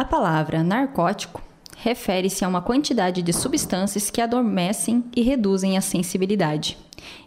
[0.00, 1.42] A palavra narcótico
[1.76, 6.78] refere-se a uma quantidade de substâncias que adormecem e reduzem a sensibilidade.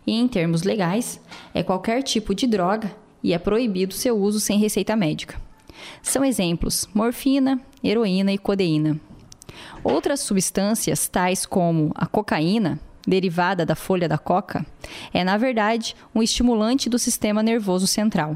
[0.08, 1.22] E em termos legais,
[1.54, 2.92] é qualquer tipo de droga
[3.22, 5.40] e é proibido seu uso sem receita médica.
[6.02, 9.00] São exemplos morfina, heroína e codeína.
[9.84, 14.66] Outras substâncias, tais como a cocaína, derivada da folha da coca,
[15.14, 18.36] é na verdade um estimulante do sistema nervoso central.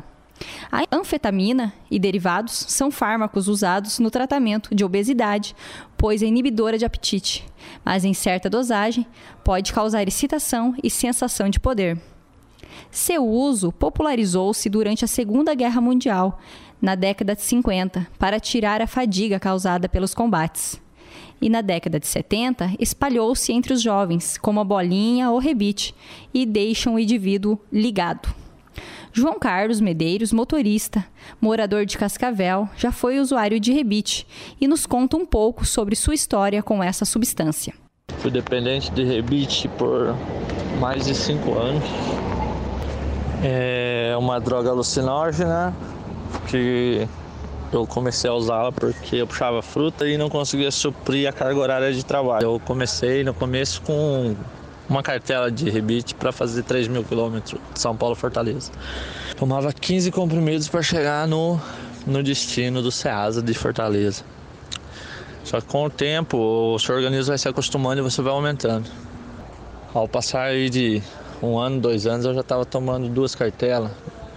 [0.71, 5.55] A anfetamina e derivados são fármacos usados no tratamento de obesidade,
[5.97, 7.45] pois é inibidora de apetite,
[7.83, 9.05] mas em certa dosagem
[9.43, 11.99] pode causar excitação e sensação de poder.
[12.91, 16.39] Seu uso popularizou-se durante a Segunda Guerra Mundial,
[16.81, 20.79] na década de 50, para tirar a fadiga causada pelos combates.
[21.41, 25.93] E na década de 70, espalhou-se entre os jovens como a bolinha ou rebite
[26.33, 28.46] e deixa o indivíduo ligado.
[29.17, 31.03] João Carlos Medeiros, motorista,
[31.41, 34.27] morador de Cascavel, já foi usuário de rebite
[34.61, 37.73] e nos conta um pouco sobre sua história com essa substância.
[38.19, 40.15] Fui dependente de rebite por
[40.79, 41.83] mais de cinco anos.
[43.43, 45.75] É uma droga alucinógena
[46.47, 47.07] que
[47.73, 51.91] eu comecei a usá-la porque eu puxava fruta e não conseguia suprir a carga horária
[51.91, 52.43] de trabalho.
[52.43, 54.35] Eu comecei no começo com
[54.89, 58.71] uma cartela de rebite para fazer 3 mil quilômetros de São Paulo Fortaleza.
[59.37, 61.59] Tomava 15 comprimidos para chegar no,
[62.05, 64.23] no destino do Ceasa de Fortaleza.
[65.43, 68.89] Só que com o tempo o seu organismo vai se acostumando e você vai aumentando.
[69.93, 71.01] Ao passar de
[71.41, 73.91] um ano, dois anos, eu já estava tomando duas cartelas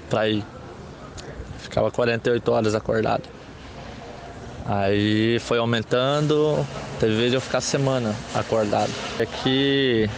[0.09, 0.45] para ir.
[1.59, 3.25] Ficava 48 horas acordado.
[4.67, 6.65] Aí foi aumentando,
[7.01, 8.93] teve vez de eu ficar semana acordado.
[9.19, 10.09] É que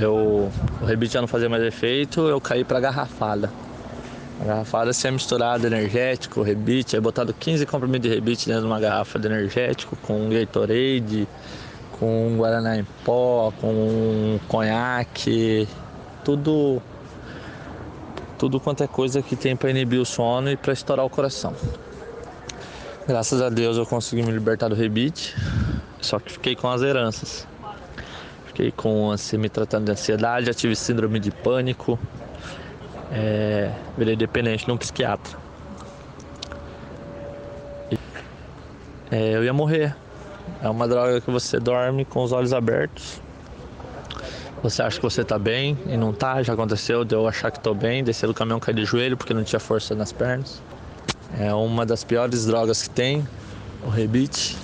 [0.00, 0.50] eu,
[0.80, 3.50] o rebite já não fazia mais efeito, eu caí para garrafada.
[4.40, 8.66] A garrafada se é misturado energético, rebite, é botado 15 comprimidos de rebite dentro de
[8.66, 11.28] uma garrafa de energético com Gatorade,
[11.98, 15.68] com Guaraná em pó, com conhaque,
[16.24, 16.82] tudo
[18.36, 21.54] tudo quanto é coisa que tem para inibir o sono e para estourar o coração.
[23.06, 25.36] Graças a Deus eu consegui me libertar do rebite,
[26.00, 27.46] só que fiquei com as heranças.
[28.54, 31.98] Fiquei com assim, me tratando de ansiedade, já tive síndrome de pânico,
[33.10, 35.36] é, virei dependente de um psiquiatra.
[37.90, 37.98] E,
[39.10, 39.96] é, eu ia morrer.
[40.62, 43.20] É uma droga que você dorme com os olhos abertos.
[44.62, 46.40] Você acha que você está bem e não está.
[46.40, 49.34] Já aconteceu de eu achar que estou bem, descer do caminhão, cair de joelho porque
[49.34, 50.62] não tinha força nas pernas.
[51.36, 53.26] É uma das piores drogas que tem,
[53.84, 54.56] o rebite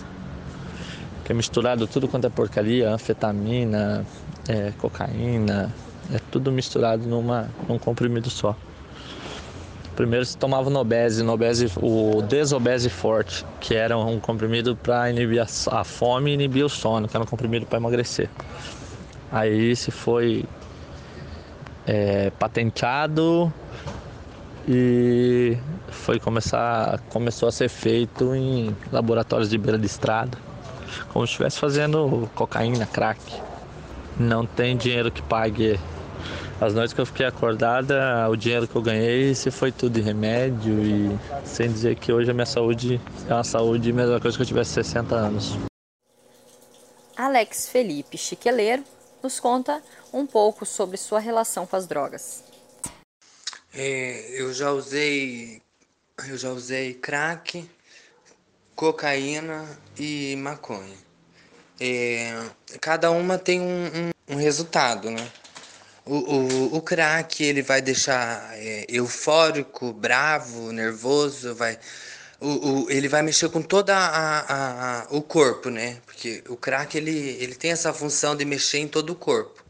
[1.30, 4.04] é misturado tudo quanto é porcaria, anfetamina,
[4.48, 5.72] é, cocaína,
[6.12, 8.56] é tudo misturado numa, num comprimido só.
[9.94, 15.40] Primeiro se tomava o Nobese, Nobese, o Desobese Forte, que era um comprimido para inibir
[15.40, 18.28] a, a, fome e inibir o sono, que era um comprimido para emagrecer.
[19.30, 20.44] Aí se foi
[21.86, 23.52] é, patenteado
[24.66, 25.56] e
[25.90, 30.49] foi começar, começou a ser feito em laboratórios de beira de estrada
[31.12, 33.20] como se estivesse fazendo cocaína, crack.
[34.18, 35.78] Não tem dinheiro que pague.
[36.60, 40.02] As noites que eu fiquei acordada, o dinheiro que eu ganhei se foi tudo de
[40.02, 44.42] remédio e sem dizer que hoje a minha saúde é uma saúde mesma coisa que
[44.42, 45.58] eu tivesse 60 anos.
[47.16, 48.84] Alex Felipe Chiqueleiro
[49.22, 52.44] nos conta um pouco sobre sua relação com as drogas.
[53.72, 55.62] É, eu já usei
[56.28, 57.68] eu já usei crack,
[58.80, 59.68] cocaína
[59.98, 60.96] e maconha.
[61.78, 62.34] É,
[62.80, 65.30] cada uma tem um, um, um resultado, né?
[66.06, 71.78] O, o, o, crack ele vai deixar é, eufórico, bravo, nervoso, vai,
[72.40, 73.92] o, o, ele vai mexer com todo
[75.10, 75.98] o corpo, né?
[76.06, 79.62] Porque o crack ele, ele tem essa função de mexer em todo o corpo.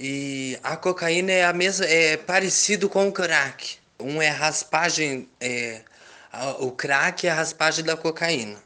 [0.00, 3.76] E a cocaína é a mesma, é parecido com o crack.
[4.00, 5.82] Um é raspagem, é,
[6.60, 8.62] o crack é a raspagem da cocaína.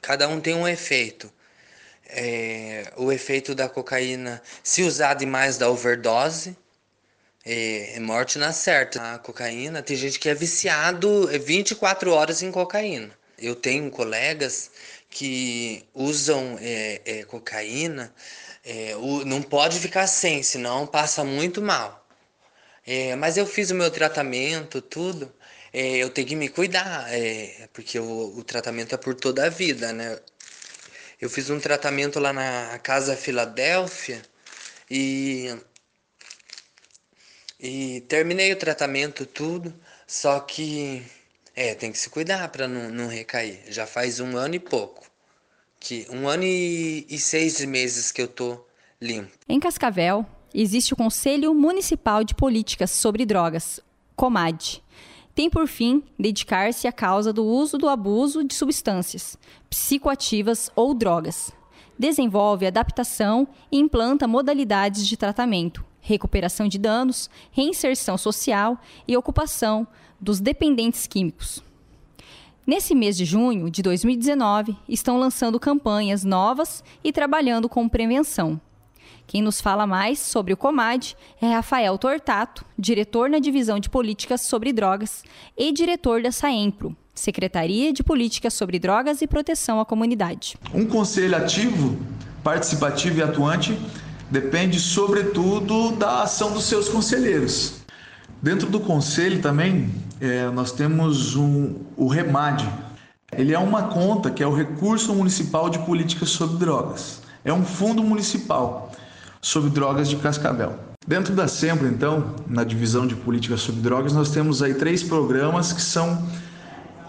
[0.00, 1.32] Cada um tem um efeito.
[2.06, 6.56] É, o efeito da cocaína, se usar demais, dá overdose.
[7.44, 9.14] É, é morte na certa.
[9.14, 13.10] A cocaína, tem gente que é viciado 24 horas em cocaína.
[13.38, 14.70] Eu tenho colegas
[15.10, 18.12] que usam é, é, cocaína,
[18.64, 22.04] é, o, não pode ficar sem, senão passa muito mal.
[22.86, 25.32] É, mas eu fiz o meu tratamento, tudo
[25.74, 29.50] é, eu tenho que me cuidar, é, porque o, o tratamento é por toda a
[29.50, 30.18] vida, né?
[31.20, 34.22] Eu fiz um tratamento lá na Casa Filadélfia
[34.90, 35.54] e,
[37.58, 39.74] e terminei o tratamento tudo,
[40.06, 41.02] só que
[41.56, 43.60] É, tem que se cuidar para não, não recair.
[43.68, 45.06] Já faz um ano e pouco.
[45.78, 48.58] que Um ano e, e seis meses que eu tô
[49.00, 49.30] limpo.
[49.48, 53.78] Em Cascavel, existe o Conselho Municipal de Políticas sobre Drogas,
[54.16, 54.82] COMAD.
[55.34, 59.36] Tem por fim dedicar-se à causa do uso do abuso de substâncias
[59.68, 61.52] psicoativas ou drogas.
[61.98, 68.78] Desenvolve adaptação e implanta modalidades de tratamento, recuperação de danos, reinserção social
[69.08, 69.86] e ocupação
[70.20, 71.62] dos dependentes químicos.
[72.64, 78.60] Nesse mês de junho de 2019, estão lançando campanhas novas e trabalhando com prevenção.
[79.26, 84.42] Quem nos fala mais sobre o Comad é Rafael Tortato, diretor na Divisão de Políticas
[84.42, 85.24] sobre Drogas
[85.56, 90.56] e diretor da SAEMPRO, Secretaria de Políticas sobre Drogas e Proteção à Comunidade.
[90.72, 91.96] Um conselho ativo,
[92.42, 93.78] participativo e atuante
[94.30, 97.80] depende, sobretudo, da ação dos seus conselheiros.
[98.42, 99.88] Dentro do conselho também,
[100.20, 102.68] é, nós temos um, o REMAD.
[103.32, 107.22] Ele é uma conta que é o Recurso Municipal de Políticas sobre Drogas.
[107.44, 108.90] É um fundo municipal
[109.40, 110.78] sobre drogas de Cascavel.
[111.06, 115.70] Dentro da SEMPRO, então, na divisão de políticas sobre drogas, nós temos aí três programas
[115.70, 116.26] que são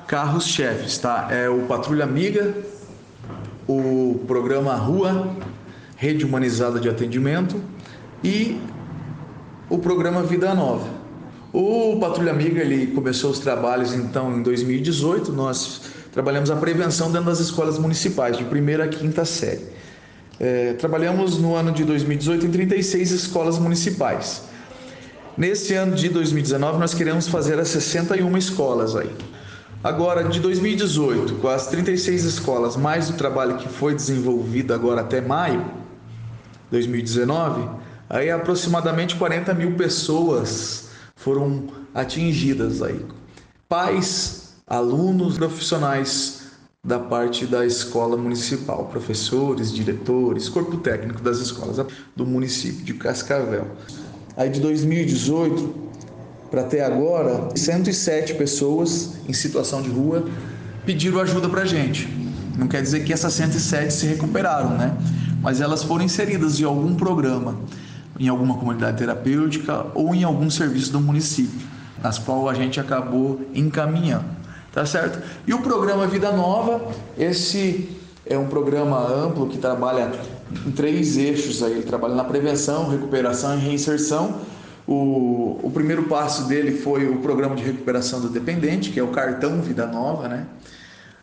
[0.05, 1.29] carros-chefes, tá?
[1.31, 2.53] É o Patrulha Amiga,
[3.65, 5.33] o programa Rua,
[5.95, 7.61] Rede Humanizada de Atendimento
[8.21, 8.59] e
[9.69, 10.87] o programa Vida Nova.
[11.53, 15.31] O Patrulha Amiga ele começou os trabalhos então em 2018.
[15.31, 19.65] Nós trabalhamos a prevenção dentro das escolas municipais, de primeira a quinta série.
[20.39, 24.43] É, trabalhamos no ano de 2018 em 36 escolas municipais.
[25.37, 29.09] Nesse ano de 2019, nós queremos fazer as 61 escolas aí.
[29.83, 35.21] Agora, de 2018, com as 36 escolas, mais o trabalho que foi desenvolvido agora até
[35.21, 37.69] maio de 2019,
[38.09, 43.05] aí aproximadamente 40 mil pessoas foram atingidas aí.
[43.69, 46.44] Pais, alunos, profissionais
[46.85, 51.83] da parte da escola municipal, professores, diretores, corpo técnico das escolas
[52.15, 53.65] do município de Cascavel.
[54.37, 55.83] Aí de 2018
[56.51, 60.25] para até agora, 107 pessoas em situação de rua
[60.85, 62.07] pediram ajuda para a gente.
[62.55, 64.95] Não quer dizer que essas 107 se recuperaram, né?
[65.41, 67.57] Mas elas foram inseridas em algum programa,
[68.19, 71.67] em alguma comunidade terapêutica ou em algum serviço do município,
[72.01, 74.44] nas qual a gente acabou encaminhando
[74.75, 75.23] tá certo?
[75.47, 77.89] E o programa Vida Nova, esse
[78.25, 80.11] é um programa amplo que trabalha
[80.65, 84.41] em três eixos aí, ele trabalha na prevenção, recuperação e reinserção.
[84.85, 89.07] O, o primeiro passo dele foi o programa de recuperação do dependente, que é o
[89.07, 90.45] cartão Vida Nova, né?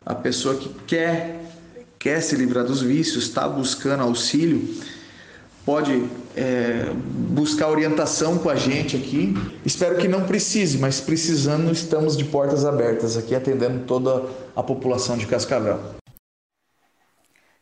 [0.05, 1.41] A pessoa que quer
[1.99, 4.69] quer se livrar dos vícios, está buscando auxílio,
[5.65, 6.05] pode
[6.37, 9.35] é, buscar orientação com a gente aqui.
[9.65, 15.17] Espero que não precise, mas precisando, estamos de portas abertas aqui, atendendo toda a população
[15.17, 15.81] de Cascavel.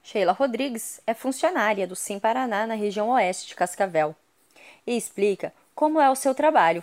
[0.02, 4.14] Sheila Rodrigues é funcionária do Sim Paraná na região oeste de Cascavel
[4.86, 6.82] e explica como é o seu trabalho.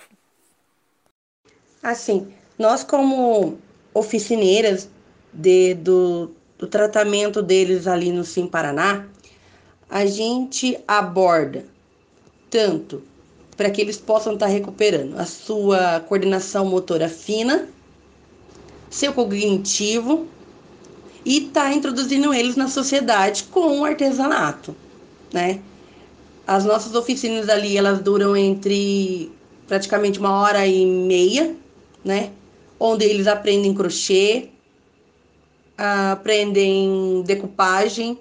[1.83, 3.57] Assim, nós como
[3.93, 4.89] oficineiras
[5.33, 9.05] de, do, do tratamento deles ali no Sim Paraná,
[9.89, 11.65] a gente aborda
[12.57, 13.04] tanto
[13.56, 17.69] para que eles possam estar tá recuperando a sua coordenação motora fina,
[18.89, 20.25] seu cognitivo
[21.24, 24.76] e tá introduzindo eles na sociedade com o artesanato,
[25.31, 25.59] né?
[26.47, 29.31] As nossas oficinas ali, elas duram entre
[29.68, 31.56] praticamente uma hora e meia,
[32.04, 32.31] né?
[32.80, 34.49] Onde eles aprendem crochê,
[35.78, 38.18] aprendem decupagem,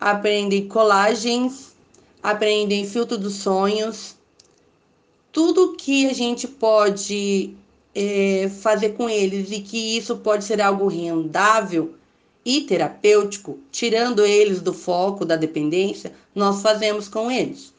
[0.00, 1.67] aprendem colagens,
[2.22, 4.16] aprendem filtro dos sonhos.
[5.32, 7.54] Tudo que a gente pode
[7.94, 11.94] é, fazer com eles e que isso pode ser algo rendável
[12.44, 17.74] e terapêutico, tirando eles do foco da dependência, nós fazemos com eles.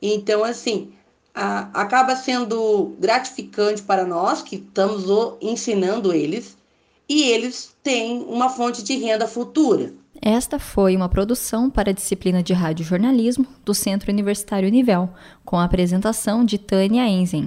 [0.00, 0.92] Então, assim,
[1.34, 6.56] a, acaba sendo gratificante para nós que estamos o, ensinando eles
[7.08, 9.92] e eles têm uma fonte de renda futura.
[10.24, 15.10] Esta foi uma produção para a disciplina de rádio jornalismo do Centro Universitário Univel,
[15.44, 17.40] com a apresentação de Tânia Enzen.